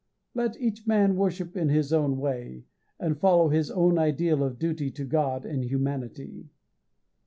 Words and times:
Let 0.33 0.59
each 0.59 0.87
man 0.87 1.15
worship 1.15 1.55
in 1.55 1.69
his 1.69 1.93
own 1.93 2.17
way, 2.17 2.63
and 2.99 3.19
follow 3.19 3.49
his 3.49 3.69
own 3.69 3.99
ideal 3.99 4.43
of 4.43 4.57
duty 4.57 4.89
to 4.89 5.05
God 5.05 5.45
and 5.45 5.63
humanity. 5.63 6.49